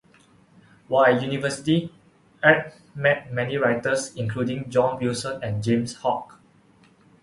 [0.87, 1.93] While at University,
[2.43, 6.39] Aird met many writers, including John Wilson and James Hogg.